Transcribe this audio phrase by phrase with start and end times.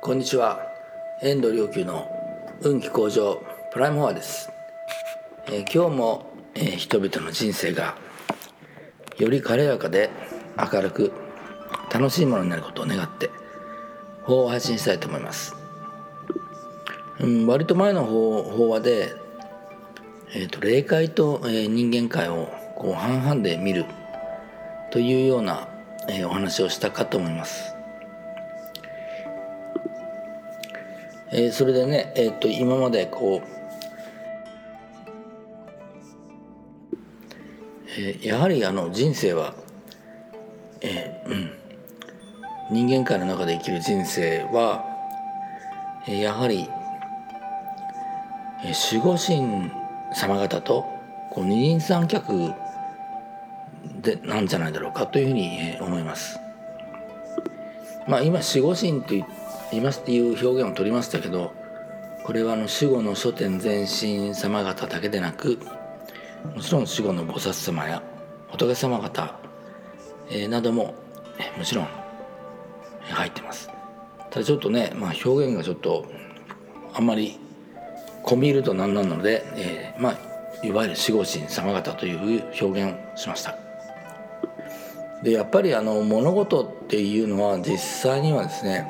[0.00, 0.60] こんにちは。
[1.22, 2.08] 遠藤良久の
[2.60, 4.48] 運気向上プライムフォアです、
[5.48, 7.96] えー、今日も、えー、人々の人生が
[9.18, 10.10] より軽やかで
[10.56, 11.12] 明るく
[11.92, 13.28] 楽しいものになることを願って
[14.22, 15.56] 法を発信したいと思います、
[17.18, 19.12] うん、割と前の法法話で、
[20.32, 23.84] えーと、霊界と、えー、人間界をこう半々で見る
[24.92, 25.68] というような、
[26.08, 27.77] えー、お話をしたかと思います。
[31.30, 33.48] えー、それでね、えー、っと今までこう、
[37.98, 39.54] えー、やはりあの人生は、
[40.80, 44.84] えーうん、人間界の中で生きる人生は、
[46.06, 46.68] えー、やはり、
[48.64, 49.70] えー、守護神
[50.14, 50.86] 様方と
[51.30, 52.54] こう二人三脚
[54.00, 56.40] でなんじゃないだろうかというふうに、え、思います。
[58.06, 61.52] まあ、今守護神と言っていますっていう表現を取りましたけど
[62.24, 65.58] これはあの守護の書店前身様方だけでなく
[66.54, 68.02] もちろん守護の菩薩様や
[68.48, 69.34] 仏様方、
[70.30, 70.94] えー、なども
[71.56, 71.88] もちろん
[73.10, 73.70] 入ってます。
[74.30, 76.04] ただちょっとね、まあ、表現がちょっと
[76.92, 77.38] あんまり
[78.24, 83.56] 込み入ると何なので、えー、まあいわゆる守護神様方という表現をしました。
[85.22, 88.86] でやっぱりあの物事っていうのは実際にはですね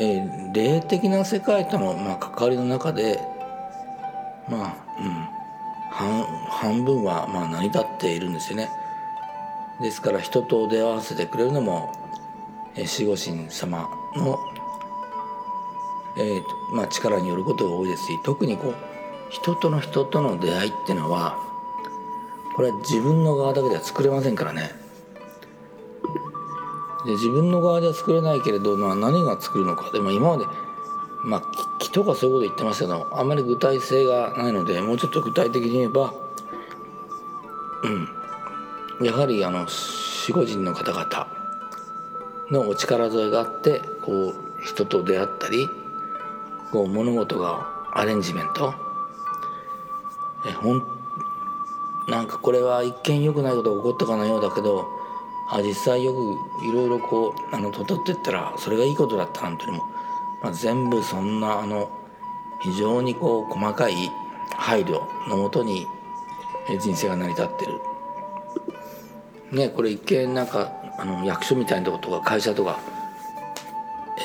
[0.00, 3.20] えー、霊的な世界との、まあ、関わりの中で
[4.48, 5.40] まあうん
[5.92, 8.70] 半分はまあ成り立っているんですよね。
[9.82, 11.92] ですから人と出会わせてくれるのも、
[12.76, 14.38] えー、守護神様の、
[16.18, 16.42] えー
[16.74, 18.76] まあ、力によることが多いですし特にこう
[19.30, 21.38] 人との人との出会いっていうのは
[22.54, 24.79] これは自分の側だけでは作れませんからね。
[27.04, 29.90] で自分の側では作れないけれど、まあ、何が作るのか。
[29.90, 30.46] でも今まで、
[31.22, 31.42] まあ、
[31.78, 36.12] 気とかそういうこと言ってますけどあんまり具体性がないのでもうちょっと具体的に言えば、
[38.98, 39.66] うん、やはりあの
[40.28, 41.26] 守護神の方々
[42.50, 45.68] のお力添えがあってこう人と出会ったり
[46.70, 48.74] こう物事がアレンジメント。
[50.46, 51.00] えほん
[52.08, 54.88] なんかこれは一見良くないことが起こったかのようだけど
[55.52, 59.84] あ実際よくいろいろこうあのとってったらそれがいいことだったなんていうのも、
[60.42, 61.90] まあ、全部そんなあの
[62.62, 63.94] 非常にこう細かい
[64.54, 65.86] 配慮のもとに
[66.80, 67.80] 人生が成り立ってる。
[69.52, 72.78] ねこれ一見なんかあの役所みたいなとことか会社とか、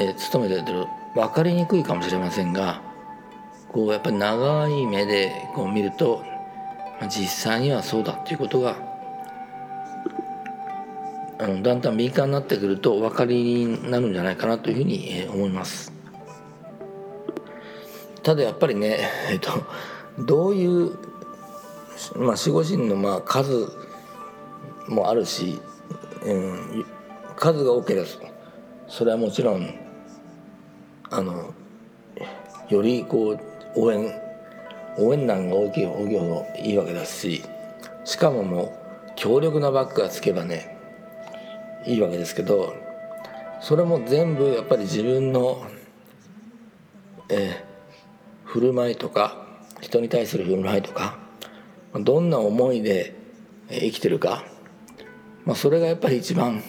[0.00, 2.82] えー、勤めてる分かりにくいかもしれませんが
[3.68, 6.24] こうやっぱり長い目でこう見ると、
[7.00, 8.91] まあ、実際にはそうだっていうことが
[11.42, 15.92] あのだんだん敏感になってくるとお分かりになるんじゃないかなというふうに思います。
[18.22, 19.50] ただやっぱりね、えっと、
[20.20, 20.92] どういう、
[22.14, 23.66] まあ、守護神のまあ数
[24.86, 25.60] もあるし、
[26.24, 26.86] うん、
[27.34, 28.06] 数が多ければ
[28.86, 29.74] それはもちろん
[31.10, 31.52] あの
[32.68, 33.40] よりこう
[33.74, 34.14] 応援
[34.96, 37.42] 応援団が大きい大きいほどいいわけだし
[38.04, 38.62] しかもも
[39.08, 40.72] う強力なバックがつけばね
[41.86, 42.74] いいわけですけど
[43.60, 45.64] それも全部やっぱり自分の、
[47.28, 49.46] えー、振る舞いとか
[49.80, 51.18] 人に対する振る舞いとか
[51.94, 53.14] どんな思いで
[53.68, 54.44] 生きてるか、
[55.44, 56.62] まあ、それがやっぱり一番、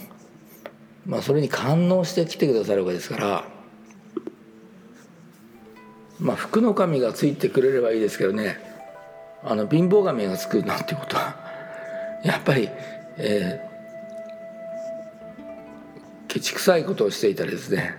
[1.06, 3.45] まあ、それに感応してきてくださるわけですから、
[6.19, 8.57] まあ、福の神がついてくれればいいですけどね
[9.44, 11.35] あの貧乏神がつくなんてことは
[12.24, 12.69] やっぱり、
[13.18, 13.72] えー、
[16.33, 17.94] ケチくさいことをしていたりですね。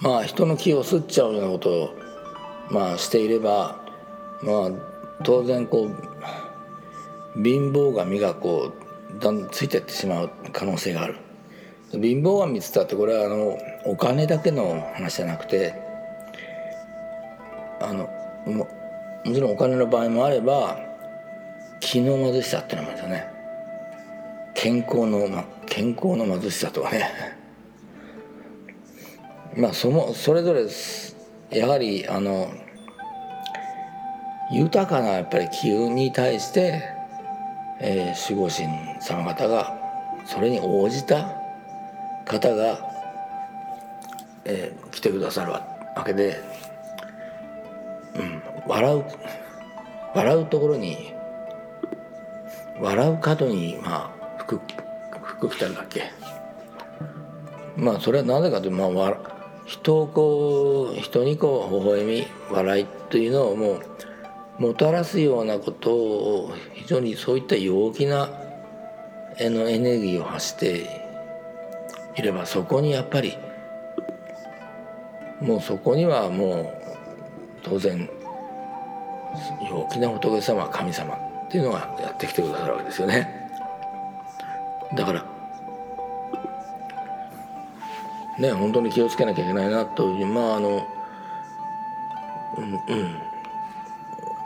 [0.00, 1.94] まあ人の気を吸っちゃうようなことを
[2.68, 3.80] まあしていれば
[4.42, 4.70] まあ
[5.22, 8.72] 当然こう貧乏神がこ
[9.16, 11.14] うだんついてってしまう可能性がある。
[11.92, 15.74] 貧乏神っつったってこれはあのお金だけの話じゃなくて
[17.80, 18.08] あの
[18.46, 18.66] も
[19.24, 20.76] もちろんお金の場合もあれば
[21.78, 23.36] 気の貧しさってのもあるんですよね。
[24.54, 27.10] 健康の、ま健康の貧しさとかね。
[29.56, 30.66] まあそのそれぞれ
[31.50, 32.48] やはりあの
[34.50, 36.82] 豊かなやっぱり機運に対して、
[37.80, 38.68] えー、守護神
[39.00, 39.76] 様方が
[40.24, 41.36] それに応じた
[42.24, 42.78] 方が、
[44.44, 45.62] えー、来てくださるわ
[46.04, 46.40] けで、
[48.14, 49.04] うん、笑う
[50.14, 51.12] 笑うところに
[52.80, 54.60] 笑う角にまあ服
[55.38, 56.10] 服着たんだけ
[57.76, 59.16] まあそれはなぜかというと、まあ、
[59.66, 63.80] 人をこう人にこう微笑み笑いというのをも
[64.58, 68.30] うもたらすようなことを非常にそういった陽気な
[69.38, 70.86] 絵のエネルギーを発して
[72.16, 73.36] いればそこにやっぱり
[75.40, 78.08] もうそこにはもう当然
[79.70, 83.35] 陽気な仏様神様っていうのがやってきてくださるわけですよね。
[84.96, 85.24] だから
[88.38, 90.86] ね本当に気をつけなきゃいけないなというまああの
[92.58, 93.26] うんうん。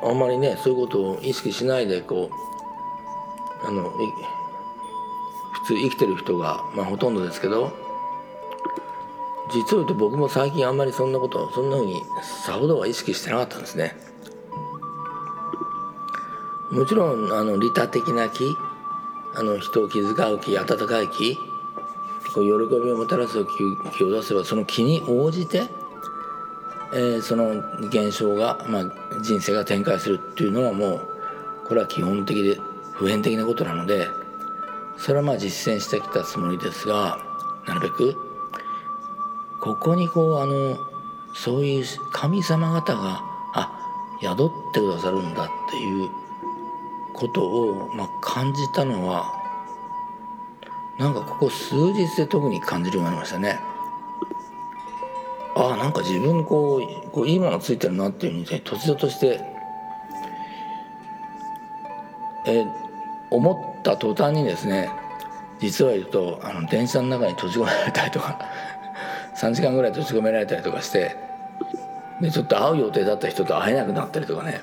[0.03, 2.31] あんまりねそういうことを意識しないでこ
[3.63, 7.73] うあの普通生きてる人が、まあ、ほとんどですけど
[9.53, 13.97] 実を言うと僕も最近あんまりそんなことそんなふうにさほどは意識してなかったんですね。
[16.71, 18.45] もちろんあの利他的な気
[19.41, 21.39] あの人を気遣う気温かい気
[22.35, 23.43] こう喜びをもたらす
[23.97, 25.71] 気を出せばその気に応じて、
[26.93, 27.53] えー、その
[27.89, 31.09] 現象が、まあ、人生が展開するっていうのはもう
[31.67, 32.61] これは基本的で
[32.93, 34.09] 普遍的なことなので
[34.99, 37.19] それはまあ実践してきたつもりですが
[37.67, 38.15] なるべく
[39.59, 40.77] ここにこうあの
[41.33, 43.23] そういう神様方が
[43.55, 43.73] あ
[44.21, 46.11] 宿ってくださるんだっていう
[47.21, 49.31] ことを、まあ、感じたのは
[50.99, 53.59] なんかここ数日で特に感じるようになりましたね。
[55.55, 59.41] ああなんか自分こうこういいものついてるなっていうふうに、突如として
[62.47, 62.65] え
[63.31, 64.91] 思った途端にですね
[65.59, 68.39] 実は言うとあの電車の中に閉じ込められたりとか
[69.37, 71.17] 3時間ぐらい閉じ込められたりとかして
[72.21, 74.61] でちょっと会う予定だった人と会えなくなったりとかね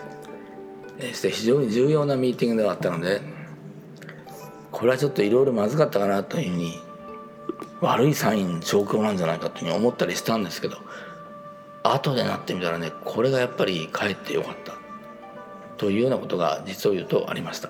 [1.14, 3.22] して非常に重要なミーティングではあったので
[4.72, 6.80] これはちょっといろいろまずかったかなというふうに
[7.82, 10.78] 悪いサイン状況なんじゃないかというふうに思ったりしたんですけど
[11.84, 14.78] 後でなってみたらねこれがやっぱりかえってよかった。
[15.78, 17.70] というようなことが実を言うとありました。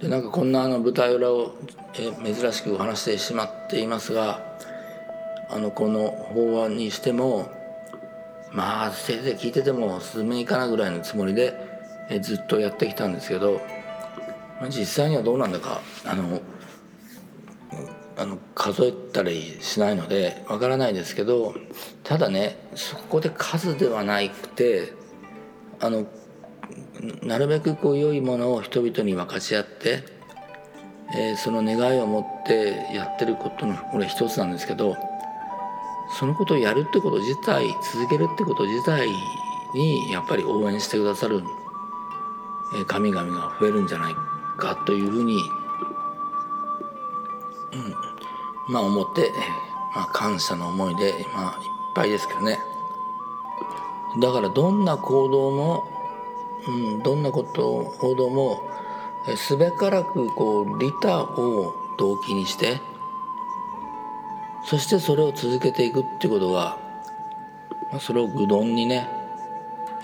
[0.00, 1.54] でなんかこんなあの舞台裏を
[1.94, 4.42] え珍しくお話してしまっていますが
[5.48, 7.50] あのこの法案にしても
[8.52, 11.65] まあせいぜい聞いてても数名いかなぐらいのつもりで
[12.10, 13.60] えずっとやってきたんですけど、
[14.60, 16.40] まあ、実際にはどうなんだかあの
[18.18, 21.54] あの数えたりしないのでわからないですけど
[22.02, 24.92] ただねそこで数ではなくて
[25.80, 26.06] あの
[27.22, 30.02] なるべくこう良いものを人々に分かち合って、
[31.14, 34.96] えー、その願いを持ってやってることのこれ一つなんですけど
[36.18, 39.08] そのことをやるってこと自体続けるってこと自体
[39.74, 41.42] にやっぱり応援してくださる
[42.86, 44.14] 神々が増えるんじゃない
[44.56, 45.50] かというふうに、
[47.72, 47.76] う
[48.70, 49.32] ん、まあ思って、
[49.94, 52.58] まあ、感謝の思いで、まあ、いっぱいですけどね。
[54.20, 55.84] だからどんな行動も、
[56.66, 58.62] うん、どんなこと行動も
[59.36, 62.80] すべからくこう利他を動機にして
[64.66, 66.76] そしてそれを続けていくっていうことが、
[67.92, 69.08] ま、それを愚鈍にね、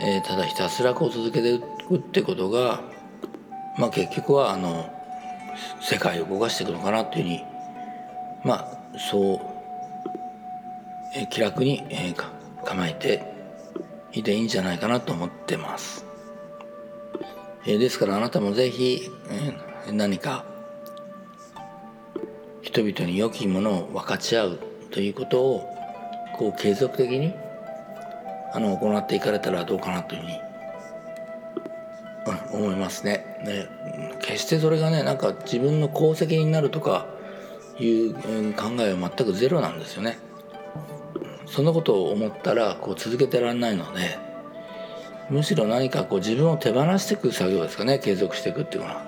[0.00, 2.82] えー、ただひたすらこう続けていくってことが、
[3.78, 4.92] まあ、結局はあの
[5.80, 7.44] 世界を動かしていくのかなっていうふうに
[8.44, 9.40] まあそう、
[11.14, 13.22] えー、気楽に、えー、構えて
[14.12, 16.04] いていいんじゃないかなと思ってます。
[17.64, 20.44] えー、ですからあなたもぜひ、えー、何か
[22.62, 24.58] 人々に良きものを分かち合う
[24.90, 25.68] ということを
[26.36, 27.32] こう継続的に
[28.52, 30.40] あの行っていかれたらどうかなというふうに、
[32.52, 33.40] うん、思いますね。
[33.44, 33.68] で
[34.20, 37.06] 決してそれがねなんか自分の功績になるとか
[37.78, 38.14] いう
[38.54, 40.18] 考えは全くゼロなんですよね。
[41.46, 44.18] そんなことを思ったらこう続けてらんないので
[45.28, 49.02] むしろ何かこう自分を手放していく作業ですかね継続していくっていうのは。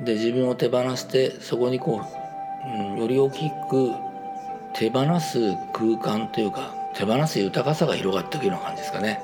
[0.00, 2.02] で自分を手放してそこにこ
[2.64, 3.92] う、うん、より大きく
[4.72, 9.22] 手放す空間というか手放す豊かさが広がっていくような感じですかね。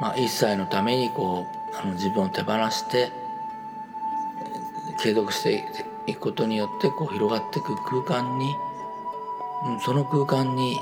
[0.00, 3.12] まあ、一切のためにこうあの自分を手放して
[5.00, 5.64] 継続して
[6.06, 8.52] いくことによってこう広がっていく空間に、
[9.84, 10.80] その空間に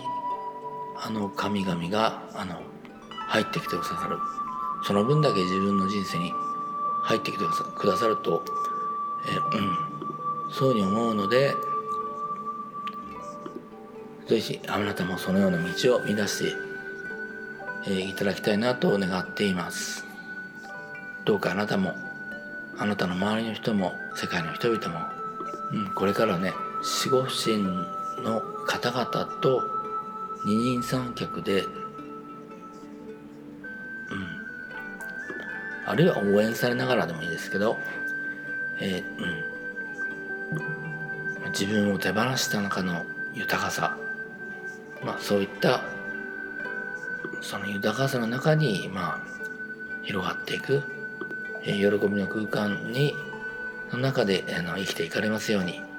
[0.96, 2.60] あの神々があの
[3.28, 4.18] 入ってきてくださる
[4.82, 6.32] その分だけ自分の人生に
[7.02, 7.44] 入ってきて
[7.76, 8.44] くださると、
[9.26, 9.90] えうん
[10.50, 11.54] そうに思うので
[14.30, 16.54] ぜひあなたもそのような道を見出し
[17.84, 20.06] て、いただきたいなと願っています。
[21.24, 21.96] どうかあなたも
[22.78, 25.00] あなたの周りの人も世界の人々も、
[25.72, 26.52] うん、これからね
[27.10, 27.58] 守護神
[28.22, 29.64] の方々と
[30.44, 31.70] 二人三脚で、うん、
[35.86, 37.76] あるいは応援されながらでもいいですけど、
[38.80, 39.04] えー
[41.44, 43.96] うん、自分を手放した中の豊かさ、
[45.04, 45.82] まあ、そういった
[47.40, 49.18] その豊かさの中に、まあ、
[50.02, 50.82] 広がっていく、
[51.62, 53.14] え、喜びの空間に
[53.92, 55.89] の中であの生きていかれますように。